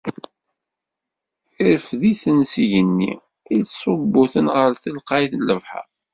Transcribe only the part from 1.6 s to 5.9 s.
Ireffed-iten s igenni, ittṣubbu-ten ɣer telqay n lebḥer.